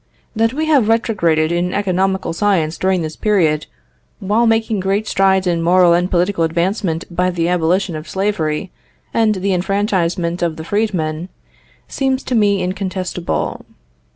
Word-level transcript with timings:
That 0.35 0.51
we 0.51 0.65
have 0.65 0.87
retrograded 0.89 1.51
in 1.51 1.75
economical 1.75 2.33
science 2.33 2.75
during 2.79 3.03
this 3.03 3.15
period, 3.15 3.67
while 4.19 4.47
making 4.47 4.79
great 4.79 5.07
strides 5.07 5.45
in 5.45 5.61
moral 5.61 5.93
and 5.93 6.09
political 6.09 6.43
advancement 6.43 7.05
by 7.15 7.29
the 7.29 7.47
abolition 7.47 7.95
of 7.95 8.09
slavery 8.09 8.71
and 9.13 9.35
the 9.35 9.53
enfranchisement 9.53 10.41
of 10.41 10.55
the 10.55 10.63
freedmen, 10.63 11.29
seems 11.87 12.23
to 12.23 12.33
me 12.33 12.63
incontestable. 12.63 13.63